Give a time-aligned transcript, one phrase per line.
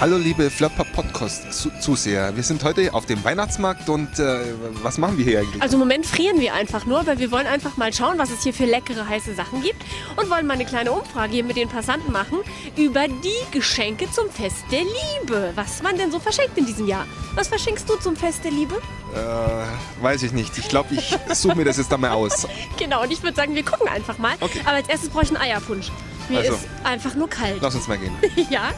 [0.00, 2.34] Hallo liebe Flopper Podcast-Zuseher.
[2.34, 5.60] Wir sind heute auf dem Weihnachtsmarkt und äh, was machen wir hier eigentlich?
[5.60, 8.42] Also im Moment frieren wir einfach nur, weil wir wollen einfach mal schauen, was es
[8.42, 9.82] hier für leckere heiße Sachen gibt
[10.16, 12.38] und wollen mal eine kleine Umfrage hier mit den Passanten machen
[12.78, 15.52] über die Geschenke zum Fest der Liebe.
[15.54, 17.04] Was man denn so verschenkt in diesem Jahr.
[17.34, 18.76] Was verschenkst du zum Fest der Liebe?
[19.14, 20.56] Äh, weiß ich nicht.
[20.56, 22.46] Ich glaube, ich suche mir das jetzt dann mal aus.
[22.78, 24.32] Genau, und ich würde sagen, wir gucken einfach mal.
[24.40, 24.60] Okay.
[24.64, 25.88] Aber als erstes brauche ich einen Eierpunsch.
[26.30, 26.54] Mir Also.
[26.54, 27.58] ist einfach nur kalt.
[27.60, 28.16] Lass uns mal gehen.
[28.50, 28.70] Ja?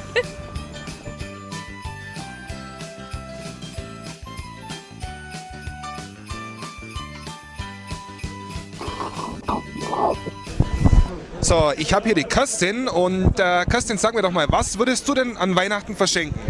[11.45, 15.09] So, ich habe hier die Kerstin und äh, Kerstin, sag mir doch mal, was würdest
[15.09, 16.41] du denn an Weihnachten verschenken?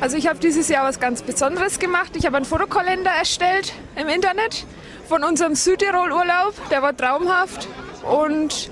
[0.00, 2.14] Also ich habe dieses Jahr was ganz Besonderes gemacht.
[2.14, 4.66] Ich habe einen Fotokalender erstellt im Internet
[5.08, 6.54] von unserem Südtirol-Urlaub.
[6.70, 7.66] Der war traumhaft.
[8.02, 8.70] Und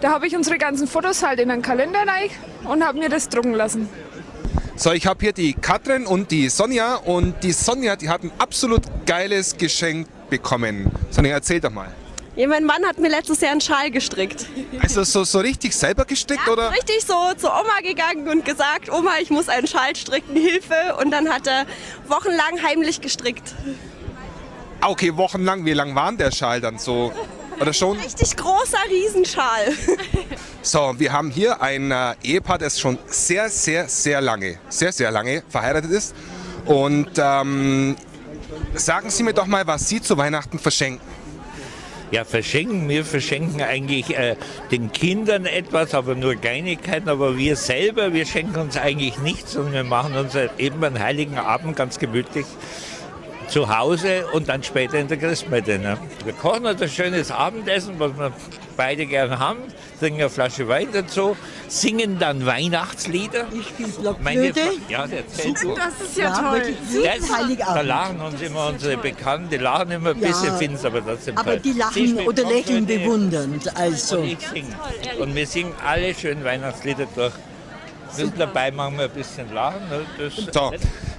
[0.00, 2.30] da habe ich unsere ganzen Fotos halt in einen Kalender rein
[2.64, 3.88] und habe mir das drucken lassen.
[4.74, 8.32] So, ich habe hier die Katrin und die Sonja und die Sonja, die hat ein
[8.38, 10.90] absolut geiles Geschenk bekommen.
[11.10, 11.94] Sonja, erzähl doch mal.
[12.36, 14.46] Ja, mein Mann hat mir letztes Jahr einen Schal gestrickt.
[14.80, 16.72] Also so, so richtig selber gestickt oder?
[16.72, 20.96] Richtig so zur Oma gegangen und gesagt, Oma, ich muss einen Schal stricken, Hilfe.
[21.00, 21.64] Und dann hat er
[22.08, 23.54] wochenlang heimlich gestrickt.
[24.80, 25.64] Ah, okay, wochenlang.
[25.64, 27.12] Wie lang war der Schal dann so?
[27.60, 27.98] Oder schon?
[28.00, 29.72] Richtig großer Riesenschal.
[30.66, 35.10] So, wir haben hier ein äh, Ehepaar, das schon sehr, sehr, sehr lange, sehr, sehr
[35.10, 36.14] lange verheiratet ist.
[36.64, 37.96] Und ähm,
[38.74, 41.06] sagen Sie mir doch mal, was Sie zu Weihnachten verschenken.
[42.14, 42.88] Ja, verschenken.
[42.88, 44.36] Wir verschenken eigentlich äh,
[44.70, 47.08] den Kindern etwas, aber nur Kleinigkeiten.
[47.08, 51.00] Aber wir selber, wir schenken uns eigentlich nichts, sondern wir machen uns halt eben einen
[51.00, 52.46] heiligen Abend ganz gemütlich
[53.48, 55.78] zu Hause und dann später in der Christmette.
[55.78, 55.96] Ne?
[56.24, 58.32] Wir kochen ein schönes Abendessen, was wir
[58.76, 59.58] beide gerne haben,
[60.00, 61.36] trinken eine Flasche Wein dazu,
[61.68, 63.46] singen dann Weihnachtslieder.
[63.52, 64.60] Ich spiele Blockflöte.
[64.88, 65.78] Ja, gut.
[65.78, 66.74] Das ist ja, Ja, toll.
[67.04, 70.28] Das, da lachen uns immer unsere Bekannten, die lachen immer ein Ja.
[70.28, 71.60] bisschen, finden es aber trotzdem Aber toll.
[71.60, 73.76] die lachen oder lächeln bewundernd.
[73.76, 74.68] Also, Und ich singe.
[75.20, 77.32] Und wir singen alle schön Weihnachtslieder durch.
[78.18, 79.80] Und dabei machen wir ein bisschen lachen.
[79.88, 80.00] ne?
[80.18, 80.72] Das, So,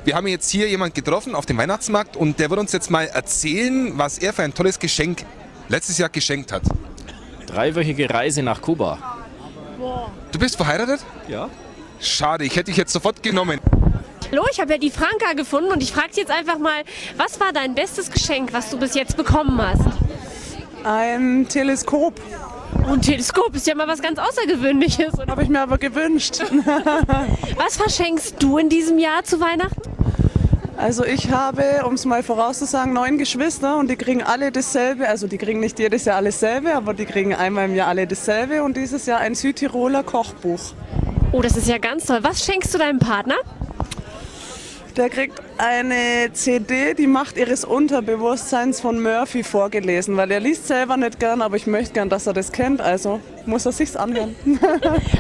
[0.06, 3.08] wir haben jetzt hier jemand getroffen auf dem Weihnachtsmarkt und der wird uns jetzt mal
[3.08, 5.26] erzählen, was er für ein tolles Geschenk
[5.68, 6.62] letztes Jahr geschenkt hat.
[7.48, 9.00] Dreiwöchige Reise nach Kuba.
[10.32, 11.02] Du bist verheiratet?
[11.28, 11.50] Ja.
[12.00, 13.60] Schade, ich hätte dich jetzt sofort genommen.
[14.32, 16.84] Hallo, ich habe ja die Franka gefunden und ich frage dich jetzt einfach mal,
[17.18, 19.82] was war dein bestes Geschenk, was du bis jetzt bekommen hast?
[20.84, 22.22] Ein Teleskop
[22.88, 25.16] ein Teleskop ist ja mal was ganz Außergewöhnliches.
[25.16, 26.40] Und habe ich mir aber gewünscht.
[27.56, 29.95] was verschenkst du in diesem Jahr zu Weihnachten?
[30.78, 35.08] Also ich habe, um es mal vorauszusagen, neun Geschwister und die kriegen alle dasselbe.
[35.08, 38.06] Also die kriegen nicht jedes Jahr alles selbe, aber die kriegen einmal im Jahr alle
[38.06, 40.74] dasselbe und dieses Jahr ein Südtiroler Kochbuch.
[41.32, 42.20] Oh, das ist ja ganz toll.
[42.22, 43.36] Was schenkst du deinem Partner?
[44.98, 50.98] Der kriegt eine CD, die Macht ihres Unterbewusstseins von Murphy vorgelesen, weil er liest selber
[50.98, 54.36] nicht gern, aber ich möchte gern, dass er das kennt, also muss er sich's anhören.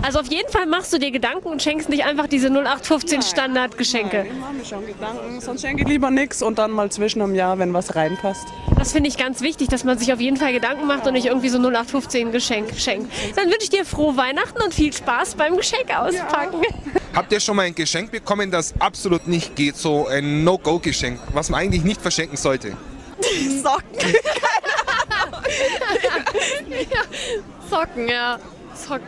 [0.02, 4.26] Also auf jeden Fall machst du dir Gedanken und schenkst nicht einfach diese 0815 Standardgeschenke.
[4.28, 7.34] Ich mache mir schon Gedanken, sonst schenke ich lieber nichts und dann mal zwischen im
[7.34, 8.48] Jahr, wenn was reinpasst.
[8.78, 11.26] Das finde ich ganz wichtig, dass man sich auf jeden Fall Gedanken macht und nicht
[11.26, 13.12] irgendwie so 0815 Geschenk schenkt.
[13.36, 16.62] Dann wünsche ich dir frohe Weihnachten und viel Spaß beim Geschenk auspacken.
[17.16, 19.78] Habt ihr schon mal ein Geschenk bekommen, das absolut nicht geht?
[19.78, 22.76] So ein No-Go-Geschenk, was man eigentlich nicht verschenken sollte?
[23.64, 23.86] Socken.
[27.70, 28.38] Socken, ja.
[28.76, 29.08] Socken.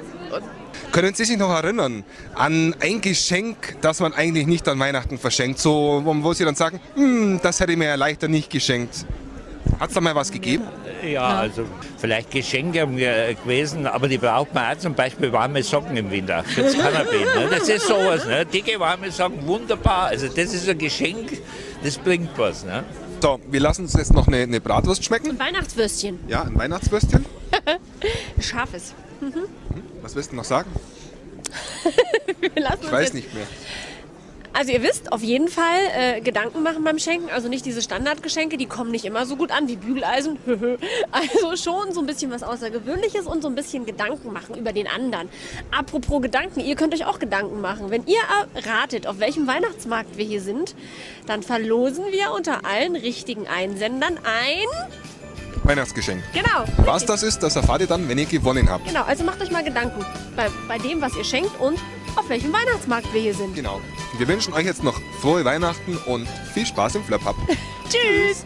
[0.93, 5.59] Können Sie sich noch erinnern an ein Geschenk, das man eigentlich nicht an Weihnachten verschenkt?
[5.59, 9.05] So, wo wo Sie dann sagen, hm, das hätte ich mir ja leichter nicht geschenkt.
[9.81, 10.63] Hat es da mal was gegeben?
[11.05, 11.65] Ja, also
[11.97, 15.97] vielleicht Geschenke haben wir äh, gewesen, aber die braucht man auch zum Beispiel warme Socken
[15.97, 17.19] im Winter fürs Kanapé.
[17.35, 17.47] Ne?
[17.49, 18.45] Das ist sowas, ne?
[18.45, 20.07] dicke warme Socken, wunderbar.
[20.07, 21.41] Also das ist ein Geschenk,
[21.83, 22.63] das bringt was.
[22.65, 22.83] Ne?
[23.21, 25.37] So, wir lassen uns jetzt noch eine, eine Bratwurst schmecken.
[25.39, 26.19] Weihnachtswürstchen.
[26.27, 27.25] Ja, ein Weihnachtswürstchen.
[28.39, 28.93] Scharfes.
[30.01, 30.69] Was willst du noch sagen?
[32.53, 33.47] Wir lassen Ich uns weiß jetzt- nicht mehr.
[34.57, 37.29] Also ihr wisst, auf jeden Fall äh, Gedanken machen beim Schenken.
[37.29, 40.39] Also nicht diese Standardgeschenke, die kommen nicht immer so gut an wie Bügeleisen.
[41.11, 44.87] also schon so ein bisschen was Außergewöhnliches und so ein bisschen Gedanken machen über den
[44.87, 45.29] anderen.
[45.69, 47.91] Apropos Gedanken, ihr könnt euch auch Gedanken machen.
[47.91, 48.17] Wenn ihr
[48.65, 50.73] ratet, auf welchem Weihnachtsmarkt wir hier sind,
[51.27, 54.89] dann verlosen wir unter allen richtigen Einsendern ein...
[55.65, 56.23] Weihnachtsgeschenk.
[56.33, 56.65] Genau.
[56.77, 58.87] Was das ist, das erfahrt ihr dann, wenn ihr gewonnen habt.
[58.87, 60.03] Genau, also macht euch mal Gedanken
[60.35, 61.77] bei, bei dem, was ihr schenkt und
[62.17, 63.55] auf welchem Weihnachtsmarkt wir hier sind.
[63.55, 63.81] Genau.
[64.17, 67.35] Wir wünschen euch jetzt noch frohe Weihnachten und viel Spaß im Flip Hub.
[67.89, 68.43] Tschüss!